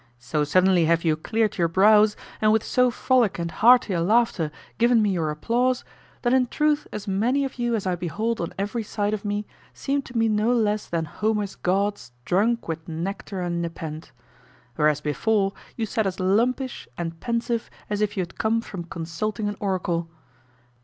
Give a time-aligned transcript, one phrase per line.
[0.17, 4.49] So suddenly have you cleared your brows, and with so frolic and hearty a laughter
[4.79, 5.85] given me your applause,
[6.23, 9.45] that in truth as many of you as I behold on every side of me
[9.75, 14.11] seem to me no less than Homer's gods drunk with nectar and nepenthe;
[14.75, 19.47] whereas before, you sat as lumpish and pensive as if you had come from consulting
[19.47, 20.09] an oracle.